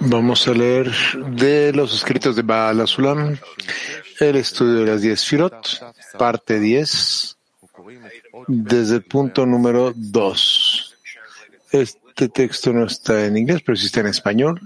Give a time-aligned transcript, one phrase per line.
[0.00, 0.90] Vamos a leer
[1.28, 3.38] de los escritos de Baal Asulam,
[4.18, 5.54] el estudio de las diez Firot,
[6.18, 7.36] parte 10,
[8.48, 10.96] desde el punto número 2.
[11.70, 14.60] Este texto no está en inglés, pero sí está en español,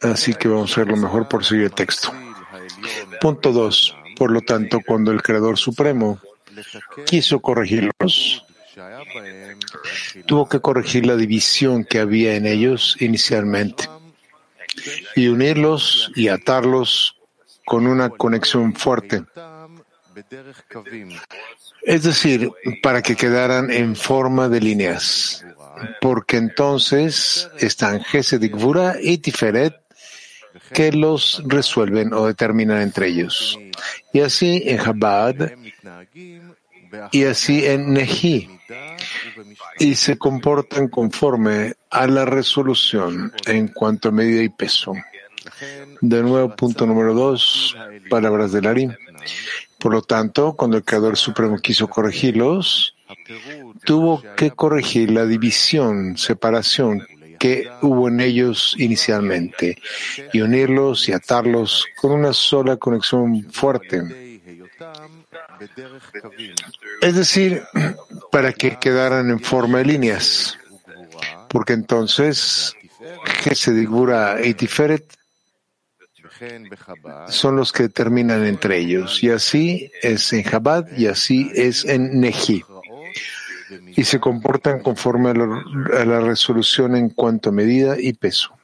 [0.00, 2.10] así que vamos a ver lo mejor por seguir el texto.
[3.20, 3.96] Punto 2.
[4.16, 6.18] Por lo tanto, cuando el Creador Supremo
[7.04, 8.46] quiso corregirlos,
[10.26, 13.88] tuvo que corregir la división que había en ellos inicialmente
[15.14, 17.16] y unirlos y atarlos
[17.64, 19.24] con una conexión fuerte.
[21.82, 22.50] Es decir,
[22.82, 25.44] para que quedaran en forma de líneas,
[26.00, 29.74] porque entonces están Gesed y Tiferet
[30.72, 33.58] que los resuelven o determinan entre ellos.
[34.12, 35.52] Y así en Chabad
[37.10, 38.48] y así en Nehi
[39.78, 44.92] y se comportan conforme a la resolución en cuanto a medida y peso.
[46.00, 47.76] De nuevo, punto número dos,
[48.08, 48.88] palabras de Lari.
[49.78, 52.94] Por lo tanto, cuando el Creador Supremo quiso corregirlos,
[53.84, 57.06] tuvo que corregir la división, separación
[57.38, 59.76] que hubo en ellos inicialmente
[60.32, 64.31] y unirlos y atarlos con una sola conexión fuerte.
[67.00, 67.62] Es decir,
[68.30, 70.58] para que quedaran en forma de líneas,
[71.48, 72.74] porque entonces
[73.42, 75.04] Gesedigura y Tiferet
[77.28, 82.20] son los que determinan entre ellos, y así es en Chabad y así es en
[82.20, 82.64] Neji,
[83.96, 88.56] y se comportan conforme a la, resolución en cuanto a medida y peso.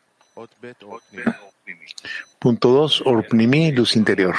[2.39, 3.03] Punto 2.
[3.05, 4.35] Orpnimi, luz interior.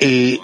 [0.00, 0.40] Y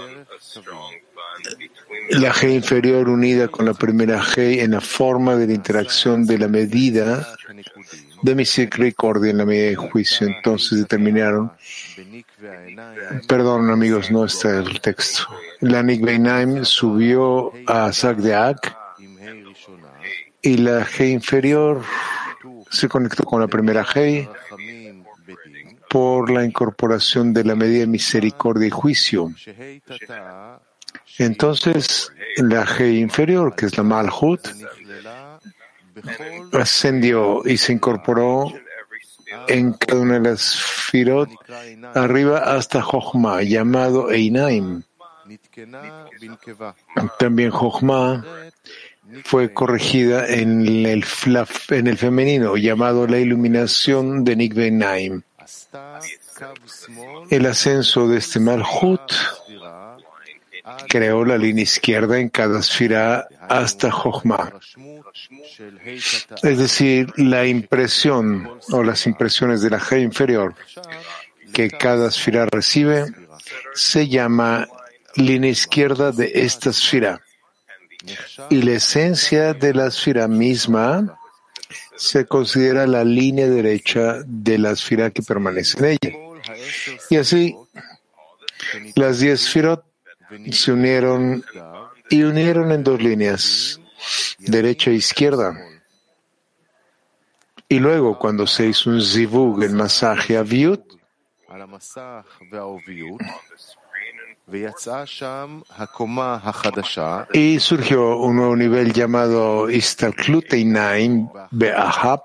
[2.10, 6.38] la G inferior unida con la primera G en la forma de la interacción de
[6.38, 7.26] la medida
[8.22, 10.26] de misericordia en la medida de juicio.
[10.26, 11.52] Entonces determinaron,
[13.26, 15.24] perdón amigos, no está el texto.
[15.60, 18.76] La Nikbeinaim subió a Zagdeak
[20.42, 21.82] y la G inferior
[22.70, 24.28] se conectó con la primera G
[25.88, 29.32] por la incorporación de la medida de misericordia y juicio.
[31.18, 34.40] Entonces, la G inferior, que es la Malhut,
[36.52, 38.52] ascendió y se incorporó
[39.48, 41.30] en cada una de las Firot
[41.94, 44.82] arriba hasta Jochma, llamado Einaim.
[47.18, 48.24] También Jochma
[49.24, 51.04] fue corregida en el,
[51.70, 55.22] en el femenino, llamado la iluminación de Nikvenaim.
[57.30, 59.12] El ascenso de este Malhut
[60.88, 64.52] creó la línea izquierda en cada esfera hasta Jochma.
[66.42, 70.54] Es decir, la impresión o las impresiones de la G inferior
[71.52, 73.06] que cada esfera recibe
[73.74, 74.66] se llama
[75.14, 77.20] línea izquierda de esta esfera.
[78.50, 81.18] Y la esencia de la esfera misma
[81.96, 86.18] se considera la línea derecha de la esfera que permanece en ella.
[87.10, 87.56] Y así,
[88.94, 89.84] las diez firot
[90.52, 91.44] se unieron
[92.10, 93.80] y unieron en dos líneas,
[94.38, 95.56] derecha e izquierda.
[97.68, 100.82] Y luego, cuando se hizo un zivug, el masaje a viut,
[107.32, 112.22] y surgió un nuevo nivel llamado Istalkluteinaim Be'ahab.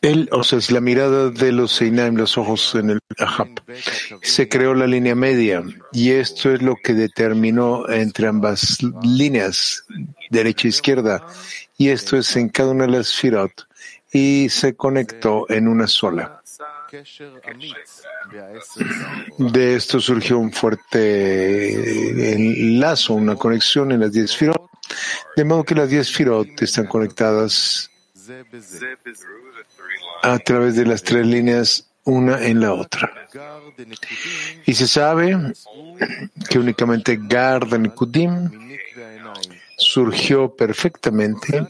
[0.00, 3.48] Él, o sea, es la mirada de los Seinaim, los ojos en el Ahab.
[4.22, 9.84] Se creó la línea media y esto es lo que determinó entre ambas líneas,
[10.30, 11.26] derecha e izquierda.
[11.76, 13.68] Y esto es en cada una de las Firot
[14.10, 16.40] y se conectó en una sola.
[19.38, 22.36] De esto surgió un fuerte
[22.78, 24.68] lazo, una conexión en las diez firot,
[25.36, 27.90] de modo que las diez firot están conectadas
[30.22, 33.28] a través de las tres líneas una en la otra.
[34.66, 35.36] Y se sabe
[36.48, 38.50] que únicamente Garden Kudim
[39.76, 41.66] surgió perfectamente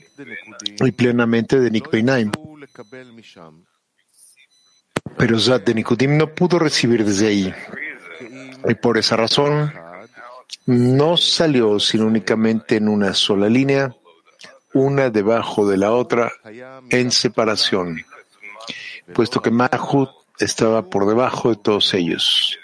[0.80, 2.32] y plenamente de Nikbeinaim.
[5.16, 7.54] Pero Zad de Nikudim no pudo recibir desde ahí.
[8.68, 9.72] Y por esa razón
[10.66, 13.94] no salió sino únicamente en una sola línea,
[14.72, 16.32] una debajo de la otra,
[16.90, 18.04] en separación,
[19.12, 22.56] puesto que Mahut estaba por debajo de todos ellos.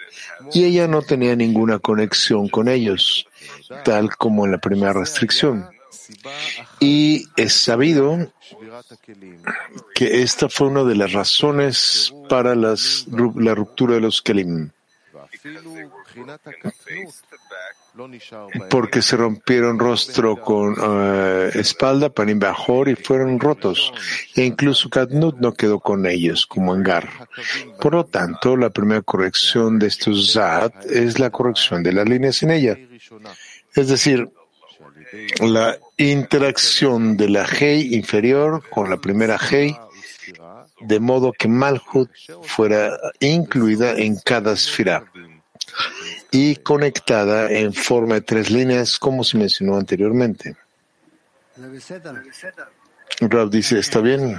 [0.53, 3.27] y ella no tenía ninguna conexión con ellos,
[3.85, 5.67] tal como en la primera restricción.
[6.81, 8.33] Y es sabido
[9.95, 12.75] que esta fue una de las razones para la
[13.55, 14.71] ruptura de los Kelim
[18.69, 23.93] porque se rompieron rostro con uh, espalda, panim bajor, y fueron rotos.
[24.35, 27.09] E incluso Kadnut no quedó con ellos, como Angar.
[27.81, 32.43] Por lo tanto, la primera corrección de estos Zat es la corrección de las líneas
[32.43, 32.79] en ella.
[33.75, 34.29] Es decir,
[35.41, 39.77] la interacción de la Hei inferior con la primera Hei,
[40.81, 42.11] de modo que Malhut
[42.43, 45.05] fuera incluida en cada esfera
[46.31, 50.57] y conectada en forma de tres líneas, como se mencionó anteriormente.
[53.21, 54.37] Rab dice, ¿está bien?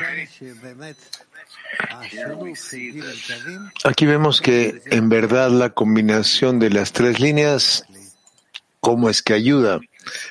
[3.84, 7.86] Aquí vemos que en verdad la combinación de las tres líneas,
[8.80, 9.80] ¿cómo es que ayuda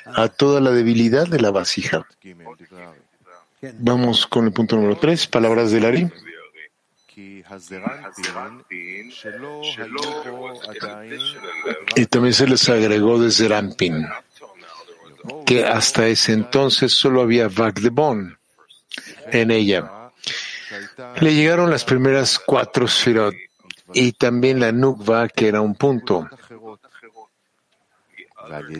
[0.05, 2.05] a toda la debilidad de la vasija?
[3.79, 6.11] Vamos con el punto número tres, palabras de Lari.
[11.95, 14.07] Y también se les agregó de Zerampin,
[15.45, 18.37] que hasta ese entonces solo había Vagdebon
[19.31, 20.11] en ella.
[21.19, 23.33] Le llegaron las primeras cuatro Sfirot
[23.93, 26.27] y también la Nukva, que era un punto.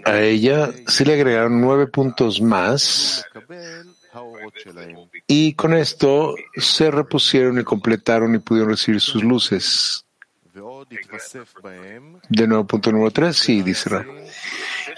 [0.06, 3.26] A ella se le agregaron nueve puntos más
[5.28, 10.06] y con esto se repusieron y completaron y pudieron recibir sus luces.
[12.30, 14.06] De nuevo, punto número tres, sí, dice Ra.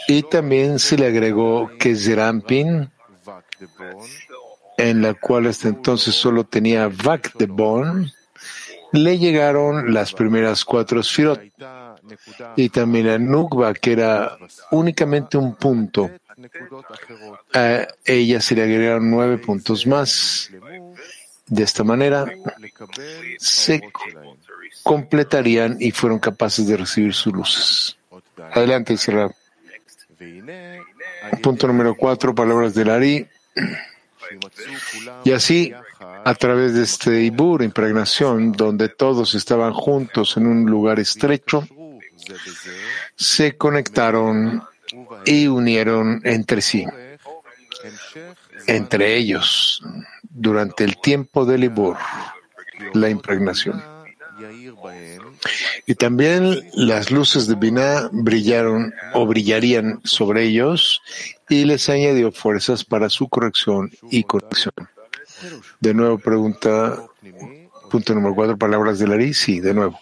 [0.08, 2.90] Y también se le agregó que Zerampin,
[4.78, 8.12] en la cual hasta entonces solo tenía Vak de Bon,
[8.92, 11.42] le llegaron las primeras cuatro Sfirot.
[12.56, 14.38] Y también a Nukba, que era
[14.72, 16.10] únicamente un punto.
[17.54, 20.52] A ella se le agregaron nueve puntos más.
[21.48, 22.26] De esta manera
[23.40, 23.82] se
[24.84, 27.98] completarían y fueron capaces de recibir sus luces.
[28.52, 29.32] Adelante, Israel.
[31.42, 33.28] Punto número cuatro, palabras del Ari.
[35.24, 41.00] Y así, a través de este Ibur, impregnación, donde todos estaban juntos en un lugar
[41.00, 41.68] estrecho,
[43.16, 44.64] se conectaron
[45.26, 46.86] y unieron entre sí,
[48.68, 49.82] entre ellos,
[50.30, 51.98] durante el tiempo del Ibur,
[52.94, 53.84] la impregnación.
[55.86, 61.02] Y también las luces de Binah brillaron o brillarían sobre ellos
[61.50, 64.74] y les añadió fuerzas para su corrección y corrección.
[65.80, 67.04] De nuevo pregunta,
[67.90, 70.00] punto número cuatro, palabras de Larí, sí, de nuevo.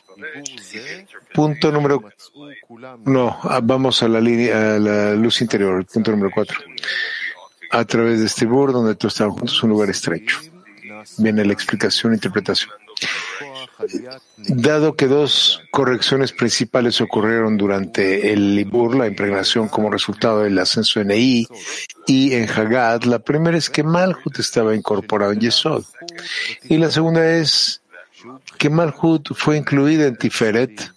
[1.37, 2.03] Punto número
[3.05, 6.57] no, ah, vamos a la línea, a la luz interior, punto número cuatro.
[7.69, 10.39] A través de este borde donde todos estaban juntos, un lugar estrecho.
[11.19, 12.71] Viene la explicación e interpretación.
[14.47, 21.01] Dado que dos correcciones principales ocurrieron durante el Libur, la impregnación como resultado del ascenso
[21.01, 21.47] en Ei
[22.07, 25.85] y en Hagad, la primera es que Malhut estaba incorporado en Yesod.
[26.63, 27.83] Y la segunda es
[28.57, 30.96] que Malhut fue incluida en Tiferet,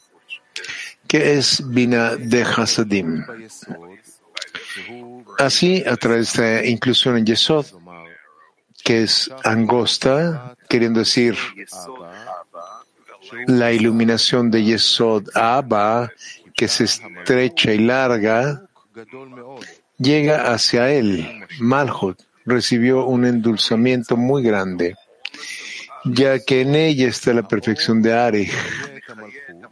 [1.10, 3.24] que es Bina de Hasadim.
[5.38, 7.66] Así, a través de inclusión en Yesod,
[8.84, 11.36] que es angosta, queriendo decir
[13.48, 16.12] la iluminación de Yesod Abba,
[16.54, 18.62] que es estrecha y larga,
[19.98, 21.44] llega hacia él.
[21.58, 24.94] Malhut recibió un endulzamiento muy grande,
[26.04, 28.52] ya que en ella está la perfección de Arich,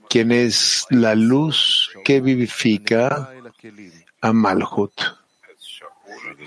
[0.08, 3.30] quien es la luz que vivifica
[4.20, 4.92] a Malhut.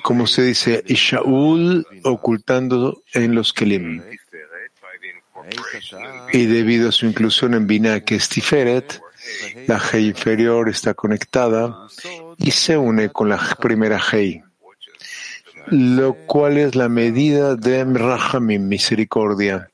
[0.03, 4.01] Como se dice, Ishaul ocultando en los Kelim.
[6.33, 9.01] Y debido a su inclusión en Binah, que es Tiferet,
[9.67, 11.87] la Hei inferior está conectada
[12.37, 14.43] y se une con la primera Hei,
[15.67, 19.69] lo cual es la medida de Rahamim, misericordia.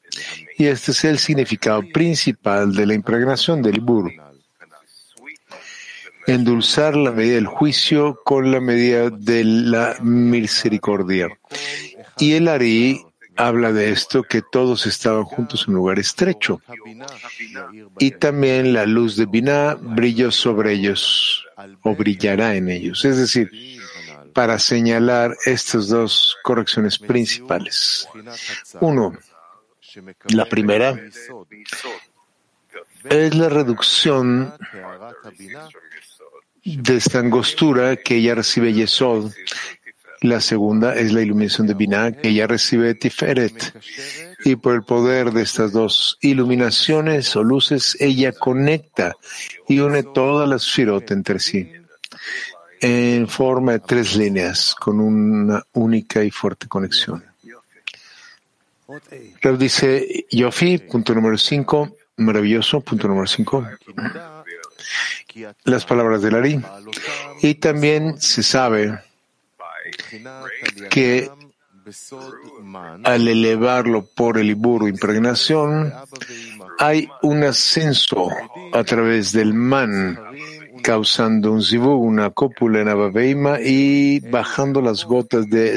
[0.57, 4.11] Y este es el significado principal de la impregnación del Ibur.
[6.25, 11.29] Endulzar la medida del juicio con la medida de la misericordia.
[12.17, 13.01] Y el Ari
[13.37, 16.59] habla de esto, que todos estaban juntos en un lugar estrecho.
[17.99, 21.45] Y también la luz de Binah brilló sobre ellos,
[21.83, 23.05] o brillará en ellos.
[23.05, 23.51] Es decir,
[24.33, 28.07] para señalar estas dos correcciones principales.
[28.81, 29.13] Uno,
[30.29, 30.99] la primera,
[33.09, 34.53] es la reducción
[36.63, 39.31] de esta angostura que ella recibe Yesod.
[40.21, 43.73] La segunda es la iluminación de Binah que ella recibe Tiferet.
[44.43, 49.15] Y por el poder de estas dos iluminaciones o luces, ella conecta
[49.67, 51.71] y une todas las Shirot entre sí
[52.81, 57.23] en forma de tres líneas con una única y fuerte conexión.
[59.41, 63.67] Rab dice Yofi, punto número 5, maravilloso, punto número 5.
[65.65, 66.61] Las palabras de Lari.
[67.41, 68.97] Y también se sabe
[70.89, 71.29] que
[73.03, 75.93] al elevarlo por el ibur impregnación,
[76.79, 78.29] hay un ascenso
[78.73, 80.17] a través del man,
[80.81, 85.75] causando un zibug, una cópula en Abaveima y bajando las gotas de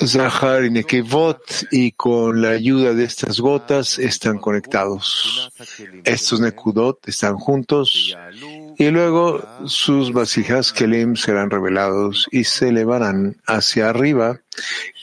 [0.00, 5.50] Zahar y Nekevot y con la ayuda de estas gotas están conectados.
[6.04, 8.16] Estos Nekudot están juntos
[8.76, 14.40] y luego sus vasijas Kelim serán revelados y se elevarán hacia arriba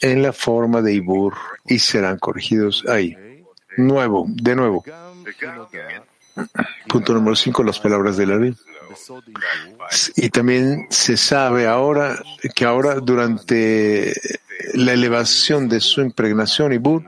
[0.02, 1.34] en la forma de Ibur
[1.66, 3.16] y serán corregidos ahí.
[3.78, 4.84] Nuevo, de nuevo.
[6.88, 8.56] Punto número cinco, las palabras de la ley.
[10.16, 12.22] Y también se sabe ahora
[12.56, 14.14] que ahora durante
[14.74, 17.04] la elevación de su impregnación Ibur,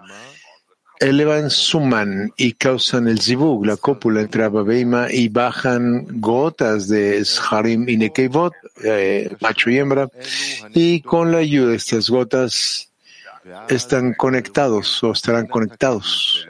[1.00, 7.24] elevan su man y causan el zibug, la cópula entre Ababeima y bajan gotas de
[7.24, 8.54] Sharim y Nekeivot,
[8.84, 10.08] eh, macho y hembra,
[10.74, 12.92] y con la ayuda de estas gotas
[13.68, 16.48] están conectados o estarán conectados.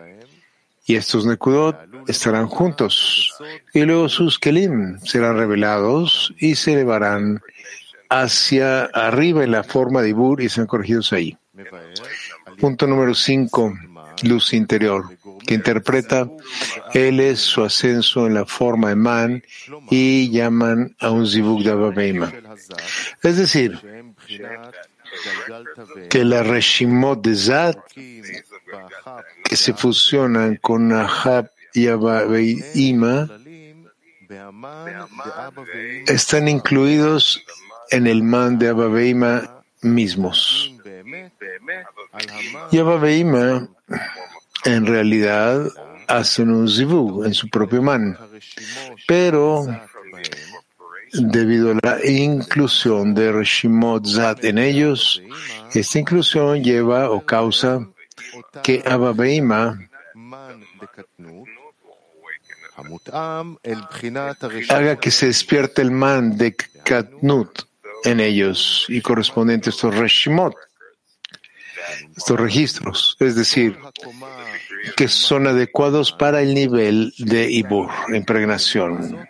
[0.86, 1.78] Y estos Nekudot
[2.08, 3.34] estarán juntos.
[3.74, 7.42] Y luego sus Kelim serán revelados y se elevarán
[8.12, 11.38] hacia arriba en la forma de Ibur y serán corregidos ahí.
[12.60, 13.74] Punto número 5
[14.24, 16.30] luz interior, que interpreta
[16.94, 19.44] él es su ascenso en la forma de man
[19.90, 22.32] y llaman a un zibuk de.
[23.24, 23.80] Es decir,
[26.10, 33.30] que la Reshimot de Zat, que se fusionan con Ahab y Ababeima,
[36.08, 37.44] están incluidos
[37.92, 40.74] en el man de Ababeima mismos.
[42.72, 43.68] Y Ababeima
[44.66, 45.68] en realidad
[46.08, 48.18] hacen un zivug en su propio man,
[49.08, 49.66] pero
[51.14, 55.22] debido a la inclusión de Reshimot Zat en ellos,
[55.74, 57.88] esta inclusión lleva o causa
[58.64, 59.80] que Ababeima
[64.70, 67.71] haga que se despierte el man de Katnut
[68.04, 70.56] en ellos y correspondiente a estos Reshimot
[72.16, 73.78] estos registros, es decir,
[74.96, 79.28] que son adecuados para el nivel de Ibur, impregnación.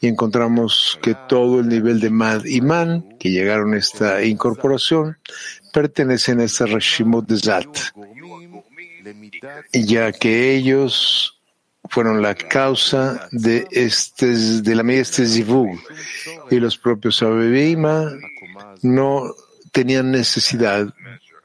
[0.00, 5.18] Y encontramos que todo el nivel de Mad y Man, que llegaron a esta incorporación,
[5.72, 7.78] pertenecen a esta Reshimot de Zat,
[9.72, 11.39] ya que ellos
[11.90, 15.78] fueron la causa de, este, de la medida de este Zivug,
[16.50, 18.12] y los propios Abebeima
[18.82, 19.34] no
[19.72, 20.94] tenían necesidad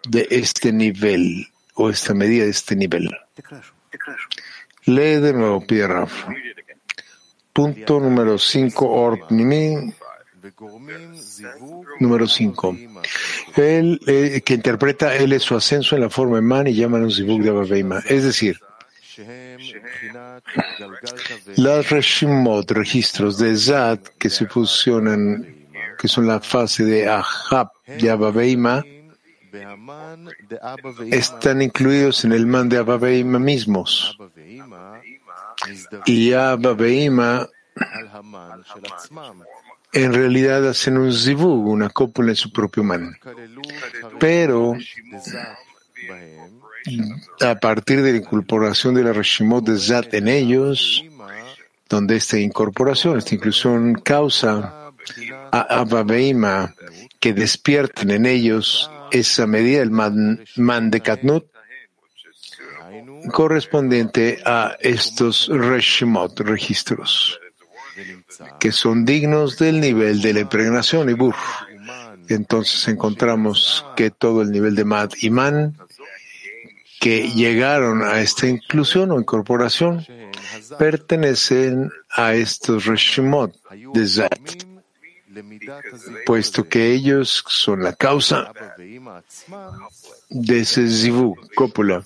[0.07, 3.09] de este nivel o esta medida de este nivel.
[4.85, 6.05] Lee de nuevo, Pierre
[7.51, 9.93] Punto número 5, Orpnimi.
[11.99, 12.77] Número 5.
[13.55, 17.03] Él, eh, que interpreta, él es su ascenso en la forma de man y llaman
[17.03, 18.03] un zibuk de Abaveima.
[18.07, 18.59] Es decir,
[21.57, 25.67] las Reshimot, registros de Zad que se fusionan,
[25.97, 28.83] que son la fase de Ahab de Abaveima,
[31.11, 34.17] están incluidos en el man de Abba mismos.
[36.05, 36.75] Y Abba
[39.93, 43.17] en realidad hacen un zivug, una cópula en su propio man.
[44.19, 44.75] Pero
[47.41, 51.03] a partir de la incorporación de la Reshimot de Zat en ellos,
[51.89, 54.91] donde esta incorporación, esta inclusión causa
[55.51, 56.73] a Abba
[57.19, 61.45] que despierten en ellos esa medida, el man, de Katnut,
[63.31, 67.39] correspondiente a estos reshimot, registros,
[68.59, 71.35] que son dignos del nivel de la impregnación y.
[72.27, 75.77] Entonces encontramos que todo el nivel de Mad y Man
[76.99, 80.05] que llegaron a esta inclusión o incorporación
[80.79, 83.53] pertenecen a estos Reshimot
[83.93, 84.65] de Zat
[86.25, 88.51] puesto que ellos son la causa
[90.29, 92.03] de ese zivu, cópula.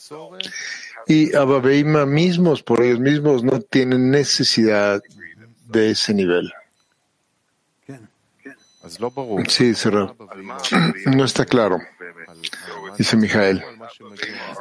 [1.08, 5.02] Y Ababeima mismos, por ellos mismos, no tienen necesidad
[5.68, 6.52] de ese nivel.
[9.48, 10.16] Sí, cerrado.
[11.06, 11.80] No está claro,
[12.98, 13.64] dice Mijael.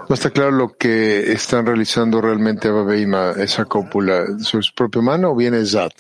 [0.09, 5.37] No está claro lo que están realizando realmente Ababeima, esa cópula, su propia mano o
[5.37, 5.95] viene Zat.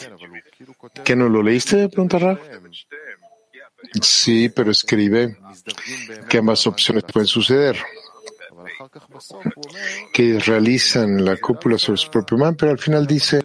[1.04, 1.88] ¿Qué no lo leíste?
[1.88, 2.38] Pregunta Raf.
[4.00, 5.36] Sí, pero escribe
[6.28, 7.78] que ambas opciones pueden suceder.
[10.12, 13.40] Que realizan la cúpula sobre su propio man, pero al final dice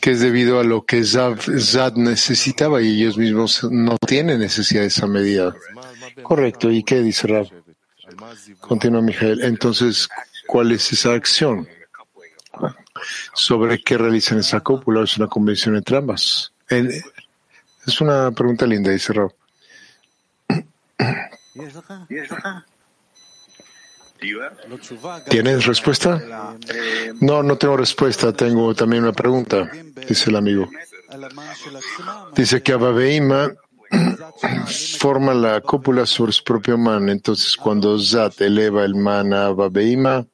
[0.00, 4.88] que es debido a lo que Zad necesitaba y ellos mismos no tienen necesidad de
[4.88, 5.54] esa medida.
[6.22, 6.70] Correcto.
[6.70, 7.48] ¿Y qué dice Rab?
[8.60, 9.42] Continúa Mijael.
[9.42, 10.08] Entonces,
[10.46, 11.68] ¿cuál es esa acción?
[13.34, 15.04] ¿Sobre qué realizan esa cúpula?
[15.04, 16.52] Es una convención entre ambas.
[16.68, 19.32] Es una pregunta linda, dice Rab.
[25.28, 26.56] ¿Tienes respuesta?
[27.20, 28.32] No, no tengo respuesta.
[28.32, 29.70] Tengo también una pregunta,
[30.08, 30.68] dice el amigo.
[32.34, 33.52] Dice que Ababeima
[34.98, 37.08] forma la cúpula sobre su propio man.
[37.08, 40.26] Entonces, cuando Zat eleva el man a Ababeima,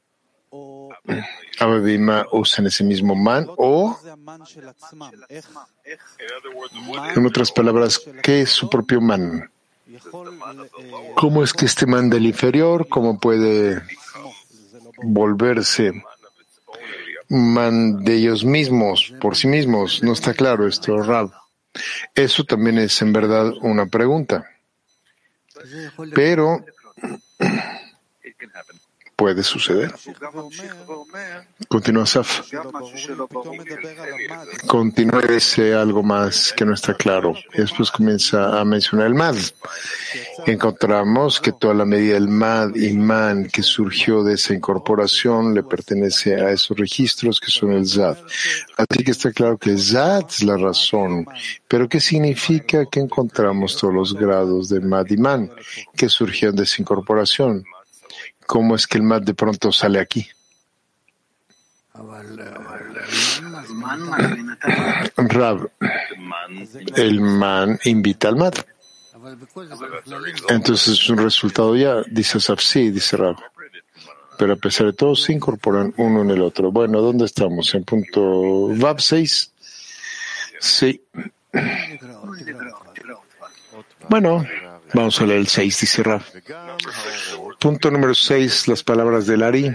[1.59, 3.99] Ababeima usa en ese mismo man o,
[7.15, 9.51] en otras palabras, ¿qué es su propio man?
[11.15, 13.83] ¿Cómo es que este man del inferior, cómo puede
[15.03, 16.03] volverse
[17.29, 20.03] man de ellos mismos, por sí mismos?
[20.03, 21.31] No está claro esto, Rab.
[22.15, 24.51] Eso también es en verdad una pregunta.
[26.15, 26.65] Pero
[29.17, 29.95] puede suceder.
[31.69, 32.43] Continúa Saf.
[34.67, 37.35] Continúa ese algo más que no está claro.
[37.55, 39.37] Y después comienza a mencionar el MAD.
[40.47, 45.63] Encontramos que toda la medida del MAD y MAN que surgió de esa incorporación le
[45.63, 48.19] pertenece a esos registros que son el ZAD.
[48.77, 51.27] Así que está claro que ZAD es la razón.
[51.67, 55.51] Pero ¿qué significa que encontramos todos los grados de MAD y MAN
[55.97, 57.65] que surgieron de esa incorporación?
[58.47, 60.27] ¿Cómo es que el mat de pronto sale aquí?
[65.17, 65.71] Rab,
[66.97, 68.59] el man invita al mat.
[70.49, 73.37] Entonces es un resultado ya, dice Saf, sí, dice Rab.
[74.39, 76.71] Pero a pesar de todo se incorporan uno en el otro.
[76.71, 77.75] Bueno, ¿dónde estamos?
[77.75, 79.53] En punto VAB 6.
[80.61, 81.03] Sí.
[84.09, 84.45] Bueno,
[84.95, 86.23] vamos a leer el 6, dice Rab.
[87.59, 89.75] Punto número seis, las palabras del Ari.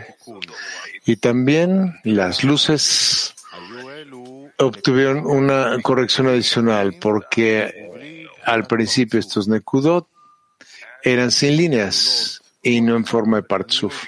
[1.06, 3.34] Y también las luces
[4.58, 10.08] obtuvieron una corrección adicional porque al principio estos Nekudot
[11.04, 14.06] eran sin líneas y no en forma de Partsuf,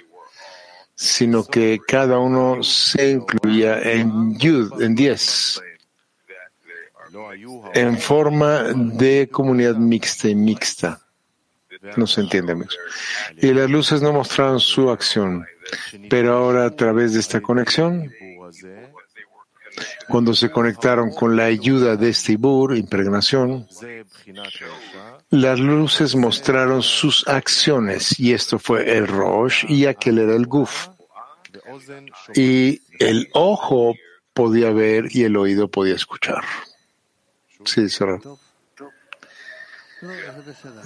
[0.96, 5.62] sino que cada uno se incluía en Yud, en 10,
[7.74, 11.00] en forma de comunidad mixta y mixta.
[11.98, 12.78] No se entiende, amigos.
[13.38, 15.46] Y las luces no mostraron su acción.
[16.10, 18.12] Pero ahora, a través de esta conexión,
[20.08, 23.68] cuando se conectaron con la ayuda de este Ibur, impregnación,
[25.30, 30.90] las luces mostraron sus acciones, y esto fue el Rosh, y aquel era el Guf.
[32.36, 33.96] Y el ojo
[34.34, 36.44] podía ver y el oído podía escuchar.
[37.66, 38.40] Sí, cerrado.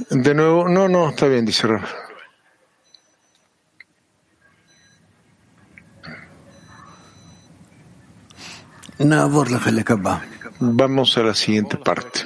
[0.10, 1.88] De nuevo, no, no, está bien, dice Rafa.
[10.60, 12.22] Vamos a la siguiente parte.